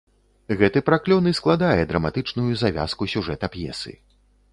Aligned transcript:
Гэты 0.59 0.79
праклён 0.87 1.27
і 1.31 1.33
складае 1.39 1.81
драматычную 1.91 2.47
завязку 2.63 3.09
сюжэта 3.13 3.45
п'есы. 3.57 3.93